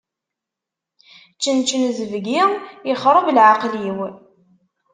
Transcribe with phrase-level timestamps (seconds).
[1.41, 2.41] Čenčen zebgi,
[2.91, 3.99] ixreb leɛqel-iw.